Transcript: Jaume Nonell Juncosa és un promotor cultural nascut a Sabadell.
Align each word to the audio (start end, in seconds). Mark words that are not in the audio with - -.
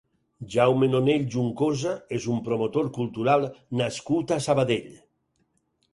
Jaume 0.53 0.87
Nonell 0.93 1.27
Juncosa 1.35 1.93
és 2.19 2.25
un 2.37 2.41
promotor 2.49 2.89
cultural 2.97 3.45
nascut 3.83 4.35
a 4.39 4.43
Sabadell. 4.47 4.91